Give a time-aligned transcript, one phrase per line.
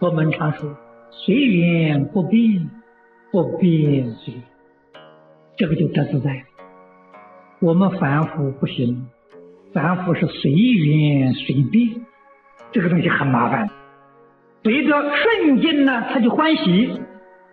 [0.00, 0.74] 佛门常说
[1.10, 2.70] 随缘不变，
[3.30, 4.32] 不变随，
[5.58, 6.42] 这个就得自在。
[7.60, 9.06] 我们凡夫不行，
[9.74, 12.00] 凡夫是随缘随变，
[12.72, 13.68] 这个东西很麻烦。
[14.62, 16.98] 随着顺境呢，他就欢喜；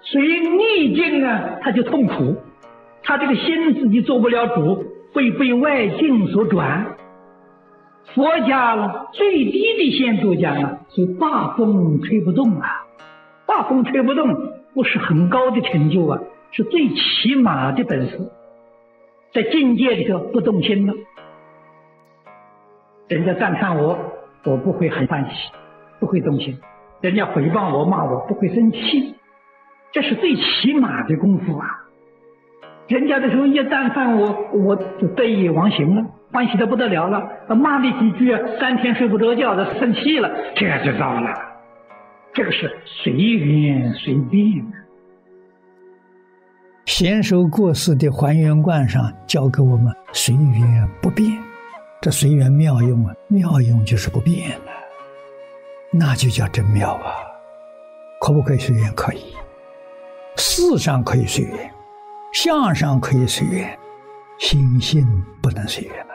[0.00, 2.38] 随逆境呢，他就痛苦。
[3.02, 6.96] 他这个心自己做不了主，会被外境所转。
[8.14, 12.86] 佛家呢，最低的限度讲呢，是大风吹不动啊，
[13.46, 14.34] 大风吹不动
[14.74, 18.18] 不是很高的成就啊，是最起码的本事。
[19.32, 20.94] 在境界里头不动心了，
[23.06, 23.96] 人家赞叹我，
[24.44, 25.52] 我不会很欢喜，
[26.00, 26.54] 不会动心；
[27.00, 29.14] 人家诽谤我、骂我，不会生气，
[29.92, 31.84] 这是最起码的功夫啊。
[32.90, 37.22] 人家的时候一赞叹我，我就得意忘形了，欢喜的不得了了；
[37.54, 41.30] 骂你几句，三天睡不着觉的，生气了，这就糟了。
[42.34, 44.66] 这个是随缘随变。
[46.86, 51.38] 贤寿过世的还原观上教给我们随缘不变，
[52.00, 54.72] 这随缘妙用啊，妙用就是不变了，
[55.92, 57.14] 那就叫真妙啊！
[58.20, 58.92] 可不可以随缘？
[58.96, 59.32] 可以，
[60.36, 61.70] 事上可以随缘。
[62.32, 63.78] 相上可以随缘，
[64.38, 65.04] 心性
[65.42, 66.14] 不能随缘了。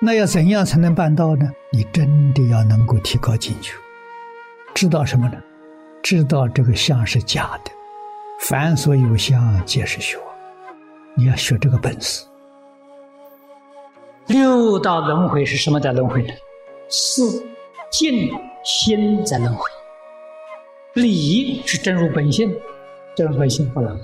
[0.00, 1.50] 那要怎样才能办到呢？
[1.72, 3.70] 你真的要能够提高境界，
[4.74, 5.42] 知道什么呢？
[6.02, 7.70] 知道这个相是假的，
[8.42, 10.26] 凡所有相皆是虚妄。
[11.16, 12.24] 你要学这个本事。
[14.26, 16.34] 六道轮回是什么在轮回呢？
[16.90, 17.22] 是
[17.90, 18.30] 境
[18.62, 19.62] 心在轮回。
[20.94, 22.54] 理是真如本性，
[23.16, 24.02] 真如本性不轮回。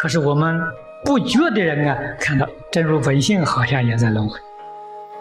[0.00, 0.58] 可是我们
[1.04, 4.40] 不觉的人啊，看到真如本性好像也在轮回，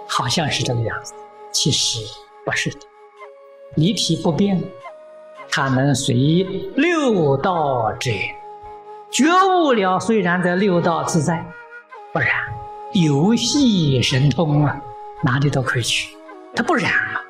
[0.08, 1.14] 好像是这个样子，
[1.52, 2.00] 其实
[2.46, 2.78] 不是的。
[3.76, 4.64] 离体不变，
[5.52, 6.16] 它能随
[6.78, 8.22] 六道之缘。
[9.12, 11.46] 觉悟了，虽然在六道自在，
[12.14, 12.30] 不然
[12.94, 14.82] 游戏神通啊，
[15.22, 16.16] 哪里都可以去，
[16.56, 17.22] 它不染啊。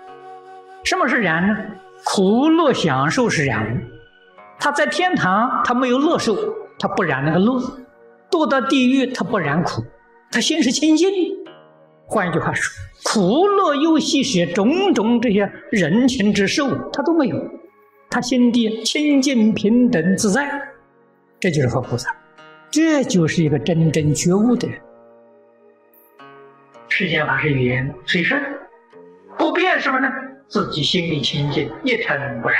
[0.83, 1.57] 什么是染呢？
[2.05, 3.81] 苦乐享受是染。
[4.59, 6.37] 他在天堂，他没有乐受。
[6.79, 7.61] 他不染那个乐，
[8.31, 9.83] 堕到地狱他不染苦，
[10.31, 11.07] 他心是清净。
[12.05, 12.73] 换一句话说，
[13.03, 17.37] 苦乐忧喜些种种这些人情之受，他都没有，
[18.09, 20.49] 他心地清净平等自在，
[21.39, 22.15] 这就是佛菩萨，
[22.71, 24.79] 这就是一个真正觉悟的人。
[26.87, 28.41] 世间法是语言随顺，
[29.37, 30.07] 不变什么呢？
[30.47, 32.57] 自己心里清净，一尘不染，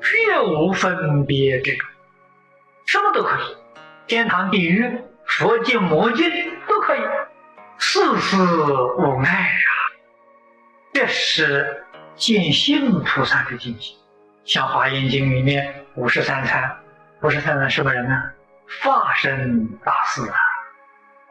[0.00, 1.86] 绝无分别之处。
[2.86, 3.56] 什么都可以，
[4.06, 6.30] 天堂、地狱、佛境、魔境
[6.68, 7.00] 都可以，
[7.78, 9.70] 世事无碍啊！
[10.92, 11.84] 这是
[12.14, 13.94] 见性菩萨的境界。
[14.44, 16.76] 像《华严经》里面五十三参，
[17.22, 18.22] 五十三参什么人呢？
[18.82, 20.36] 化身大士啊，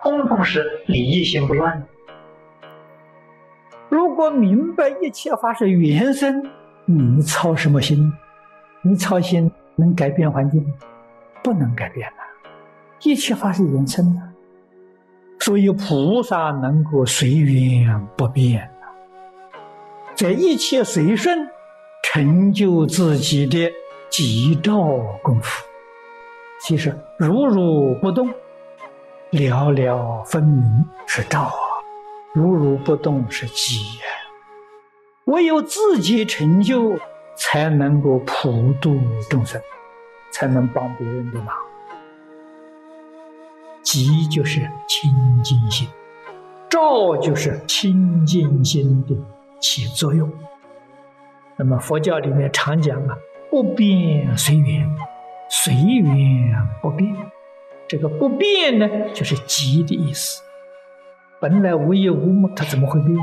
[0.01, 1.85] 通通是理一心不乱。
[3.89, 6.49] 如果明白一切法是原生，
[6.85, 8.11] 你操什么心？
[8.81, 10.73] 你操心能改变环境吗？
[11.43, 12.49] 不能改变的，
[13.01, 14.21] 一切法是缘生的，
[15.39, 18.69] 所以菩萨能够随缘不变
[20.15, 21.47] 在一切随顺，
[22.03, 23.71] 成就自己的
[24.09, 24.75] 极照
[25.21, 25.63] 功夫。
[26.61, 28.29] 其实如如不动，
[29.31, 30.63] 了了分明
[31.05, 31.51] 是照啊；
[32.33, 33.81] 如如不动是寂。
[35.25, 36.97] 唯有自己成就，
[37.35, 38.99] 才能够普度
[39.29, 39.59] 众生。
[40.33, 41.55] 才能帮别人的忙，
[43.83, 45.11] 即就是清
[45.43, 45.87] 净心，
[46.67, 49.15] 照就是清净心的
[49.61, 50.27] 起作用。
[51.55, 53.15] 那么佛教里面常讲啊，
[53.51, 54.89] 不变随缘，
[55.49, 57.15] 随缘不变。
[57.87, 60.41] 这个不变呢，就是即的意思。
[61.39, 63.15] 本来无一物嘛，它怎么会变？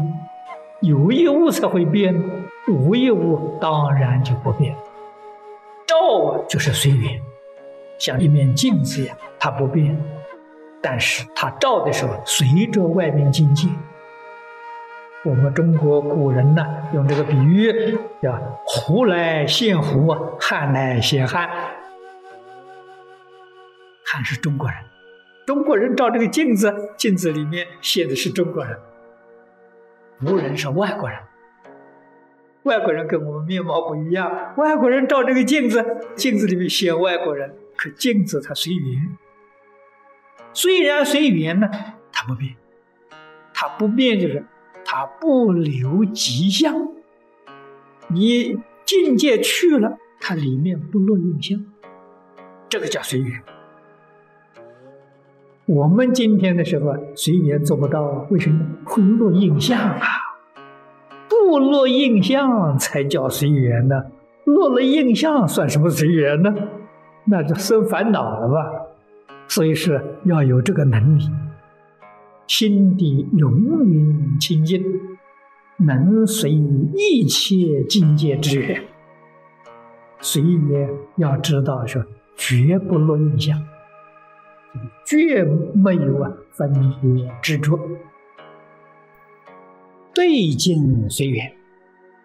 [0.82, 2.14] 有一物才会变，
[2.68, 4.76] 无一物当然就不变。
[5.90, 7.20] 照就是随缘，
[7.98, 10.00] 像一面镜子一样，它不变，
[10.80, 13.66] 但是它照的时候随着外面境界。
[15.24, 16.64] 我们中国古人呢，
[16.94, 21.50] 用这个比喻叫“胡来现胡，汉来现汉”。
[24.06, 24.78] 汉是中国人，
[25.44, 28.78] 中国人照这个镜子，镜子里面现的是中国人，
[30.20, 31.18] 胡人是外国人。
[32.64, 35.84] 外国人跟我们面貌不一样，外国人照这个镜子，
[36.14, 39.16] 镜子里面显外国人，可镜子它随缘，
[40.52, 41.70] 虽然随缘呢，
[42.12, 42.54] 它不变，
[43.54, 44.44] 它不变就是
[44.84, 46.88] 它不留迹象。
[48.08, 51.64] 你境界去了，它里面不落印象，
[52.68, 53.42] 这个叫随缘。
[55.66, 58.66] 我们今天的时候随缘做不到，为什么？
[58.84, 60.19] 会落印象啊！
[61.50, 64.04] 不落印象才叫随缘呢。
[64.44, 66.54] 落了印象算什么随缘呢？
[67.24, 68.70] 那就生烦恼了吧。
[69.48, 71.28] 所以是要有这个能力，
[72.46, 74.80] 心底永远清净。
[75.78, 78.84] 能随一切境界之缘，
[80.20, 82.04] 随缘要知道说，
[82.36, 83.60] 绝不落印象，
[85.04, 85.42] 绝
[85.74, 87.76] 没有啊分别执着，
[90.12, 91.52] 对境随缘，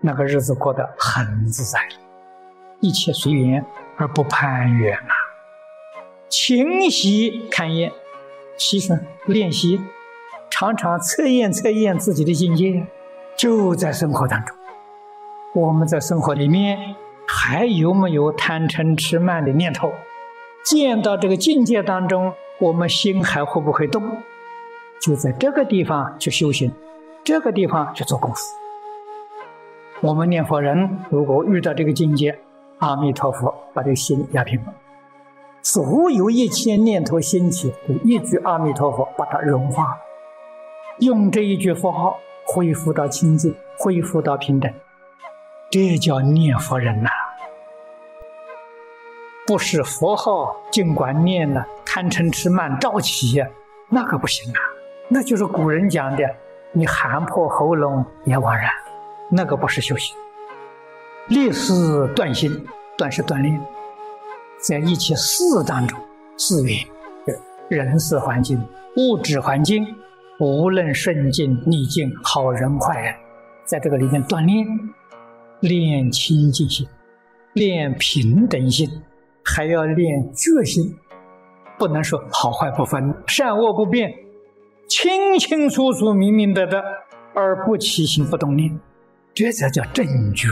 [0.01, 1.79] 那个日子过得很自在，
[2.79, 3.63] 一切随缘
[3.97, 5.13] 而不攀缘啊，
[6.27, 7.91] 勤习勘验，
[8.57, 9.79] 习什练习，
[10.49, 12.87] 常常测验测验自己的境界。
[13.37, 14.55] 就在生活当中，
[15.53, 16.95] 我们在生活里面
[17.27, 19.91] 还有没有贪嗔痴慢的念头？
[20.65, 24.01] 见到这个境界当中，我们心还会不会动？
[25.01, 26.71] 就在这个地方去修行，
[27.25, 28.39] 这个地方去做功夫。
[30.01, 32.37] 我们念佛人如果遇到这个境界，
[32.77, 34.73] 阿弥陀佛把这个心压平了，
[35.63, 37.73] 所有一切念头兴起，
[38.03, 39.97] 一句阿弥陀佛把它融化，
[40.99, 42.17] 用这一句佛号。
[42.47, 44.71] 恢复到清净，恢复到平等，
[45.71, 47.09] 这叫念佛人呐！
[49.47, 53.43] 不是佛号，尽管念了，贪嗔痴慢照起，
[53.89, 54.59] 那可不行啊！
[55.09, 56.35] 那就是古人讲的，
[56.77, 58.69] 你喊破喉咙也枉然，
[59.31, 60.13] 那个不是修行。
[61.29, 61.73] 立誓
[62.13, 62.51] 断心，
[62.97, 63.57] 断是锻炼，
[64.59, 65.97] 在一切事当中，
[66.37, 66.77] 四缘，
[67.69, 68.61] 人事环境、
[68.97, 69.87] 物质环境。
[70.37, 73.15] 无论顺境逆境，好人坏人，
[73.63, 74.67] 在这个里面锻炼，
[75.61, 76.85] 练清净心，
[77.53, 78.85] 练平等心，
[79.45, 80.93] 还要练决心，
[81.79, 84.13] 不能说好坏不分，善恶不变，
[84.87, 86.81] 清清楚楚、明明白白，
[87.33, 88.79] 而不起心不动念，
[89.33, 90.47] 这才叫正觉。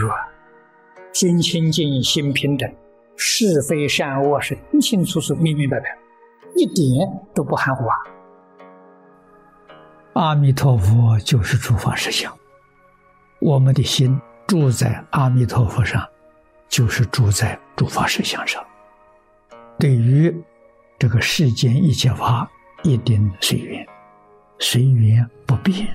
[1.12, 2.68] 心清净，心平等，
[3.16, 5.96] 是非善恶是清清楚楚、明明白白，
[6.56, 7.94] 一点都不含糊啊。
[10.14, 12.36] 阿弥陀佛就是诸法实相，
[13.40, 16.04] 我们的心住在阿弥陀佛上，
[16.68, 18.64] 就是住在诸法实相上。
[19.78, 20.34] 对于
[20.98, 22.48] 这个世间一切法，
[22.82, 23.86] 一定随缘，
[24.66, 25.94] 随缘不变，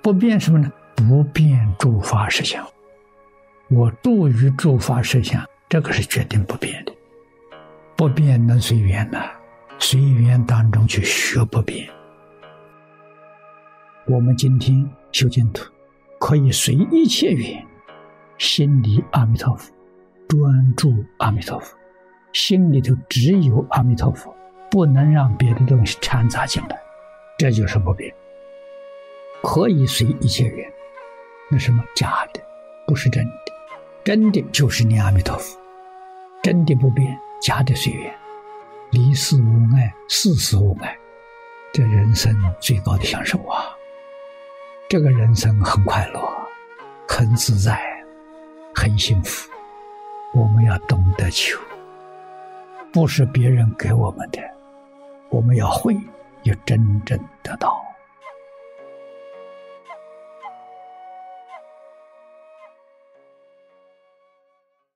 [0.00, 0.72] 不变什么呢？
[0.96, 2.66] 不变诸法实相。
[3.68, 6.92] 我住于诸法实相，这个是决定不变的。
[7.94, 9.20] 不变能随缘呢？
[9.78, 11.86] 随缘当中去学不变。
[14.06, 15.70] 我们今天修净土，
[16.18, 17.62] 可以随一切缘，
[18.38, 19.70] 心里阿弥陀佛，
[20.26, 21.76] 专注阿弥陀佛，
[22.32, 24.34] 心里头只有阿弥陀佛，
[24.70, 26.80] 不能让别的东西掺杂进来，
[27.42, 28.14] 这就是不变。
[29.42, 30.72] 可以随一切缘，
[31.50, 32.40] 那什么假的，
[32.86, 33.52] 不是真的，
[34.04, 35.58] 真的就是你阿弥陀佛，
[36.40, 38.14] 真的不变，假的随缘，
[38.92, 40.96] 离世无碍，世事无碍，
[41.72, 43.76] 这人生最高的享受啊！
[44.88, 46.20] 这个人生很快乐，
[47.08, 47.82] 很自在，
[48.72, 49.50] 很幸福。
[50.32, 51.58] 我们要懂得求，
[52.92, 54.40] 不是别人给我们的，
[55.28, 55.96] 我们要会，
[56.42, 57.91] 也真正得到。